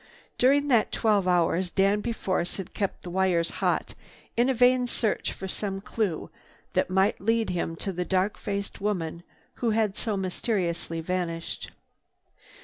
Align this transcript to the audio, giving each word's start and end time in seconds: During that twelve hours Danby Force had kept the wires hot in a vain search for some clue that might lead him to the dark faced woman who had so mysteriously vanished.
During 0.39 0.67
that 0.69 0.91
twelve 0.91 1.27
hours 1.27 1.69
Danby 1.69 2.11
Force 2.11 2.55
had 2.57 2.73
kept 2.73 3.03
the 3.03 3.11
wires 3.11 3.51
hot 3.61 3.93
in 4.35 4.49
a 4.49 4.53
vain 4.55 4.87
search 4.87 5.31
for 5.31 5.47
some 5.47 5.79
clue 5.79 6.31
that 6.73 6.89
might 6.89 7.21
lead 7.21 7.51
him 7.51 7.75
to 7.75 7.91
the 7.93 8.03
dark 8.03 8.35
faced 8.35 8.81
woman 8.81 9.21
who 9.61 9.69
had 9.77 9.95
so 9.95 10.17
mysteriously 10.17 11.01
vanished. 11.01 11.69